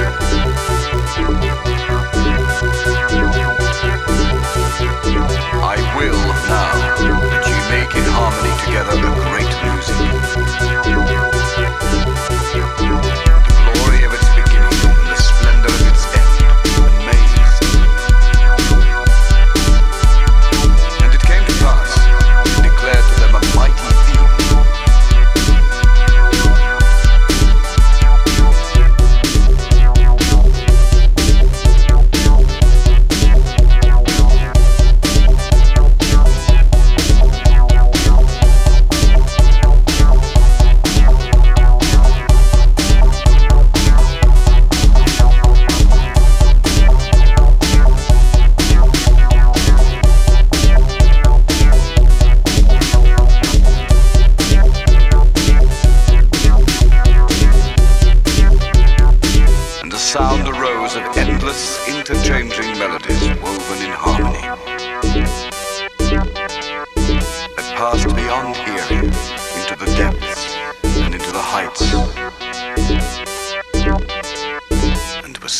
[0.00, 0.29] Bye.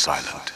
[0.07, 0.50] Great